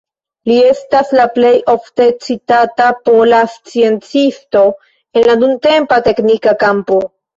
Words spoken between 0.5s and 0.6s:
Li